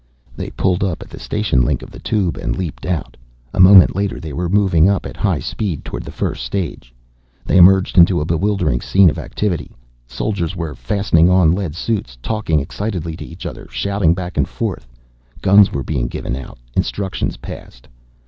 They 0.35 0.49
pulled 0.49 0.83
up 0.83 1.03
at 1.03 1.11
the 1.11 1.19
station 1.19 1.61
link 1.63 1.83
of 1.83 1.91
the 1.91 1.99
Tube 1.99 2.35
and 2.35 2.55
leaped 2.57 2.87
out. 2.87 3.15
A 3.53 3.59
moment 3.59 3.95
later 3.95 4.19
they 4.19 4.33
were 4.33 4.49
moving 4.49 4.89
up 4.89 5.05
at 5.05 5.15
high 5.15 5.37
speed 5.41 5.85
toward 5.85 6.01
the 6.05 6.11
first 6.11 6.43
stage. 6.43 6.91
They 7.45 7.57
emerged 7.57 7.99
into 7.99 8.19
a 8.19 8.25
bewildering 8.25 8.81
scene 8.81 9.11
of 9.11 9.19
activity. 9.19 9.69
Soldiers 10.07 10.55
were 10.55 10.73
fastening 10.73 11.29
on 11.29 11.51
lead 11.51 11.75
suits, 11.75 12.17
talking 12.23 12.59
excitedly 12.59 13.15
to 13.17 13.25
each 13.25 13.45
other, 13.45 13.67
shouting 13.69 14.15
back 14.15 14.37
and 14.37 14.47
forth. 14.47 14.87
Guns 15.39 15.71
were 15.71 15.83
being 15.83 16.07
given 16.07 16.35
out, 16.35 16.57
instructions 16.75 17.37
passed. 17.37 17.87